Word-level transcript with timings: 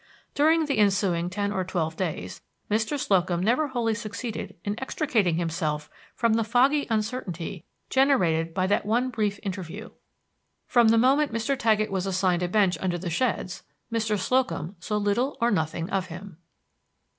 During 0.33 0.65
the 0.65 0.79
ensuing 0.79 1.29
ten 1.29 1.51
or 1.51 1.63
twelve 1.63 1.95
days 1.95 2.41
Mr. 2.71 2.97
Slocum 2.97 3.39
never 3.39 3.67
wholly 3.67 3.93
succeeded 3.93 4.55
in 4.65 4.73
extricating 4.79 5.35
himself 5.35 5.91
from 6.15 6.33
the 6.33 6.43
foggy 6.43 6.87
uncertainty 6.89 7.65
generated 7.87 8.51
by 8.51 8.65
that 8.65 8.83
one 8.83 9.11
brief 9.11 9.39
interview. 9.43 9.91
From 10.65 10.87
the 10.87 10.97
moment 10.97 11.31
Mr. 11.31 11.55
Taggett 11.55 11.91
was 11.91 12.07
assigned 12.07 12.41
a 12.41 12.47
bench 12.47 12.79
under 12.81 12.97
the 12.97 13.11
sheds, 13.11 13.61
Mr. 13.93 14.17
Slocum 14.17 14.75
saw 14.79 14.97
little 14.97 15.37
or 15.39 15.51
nothing 15.51 15.87
of 15.91 16.07
him. 16.07 16.39